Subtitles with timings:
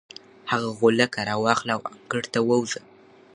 [0.51, 2.81] هغه غولکه راواخله او انګړ ته ووځه.